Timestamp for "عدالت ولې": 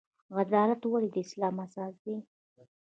0.39-1.09